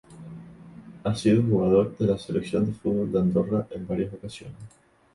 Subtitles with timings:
[1.03, 4.57] Ha sido jugador de la selección de fútbol de Andorra en varias ocasiones.